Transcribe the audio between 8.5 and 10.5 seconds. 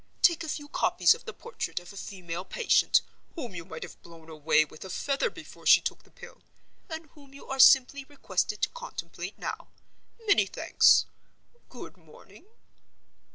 to contemplate now. Many